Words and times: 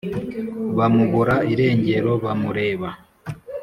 Bamubura 0.77 1.35
irengero 1.53 2.11
bamureba. 2.23 2.89